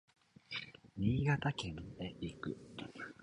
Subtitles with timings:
[0.97, 2.57] 新潟県へ行く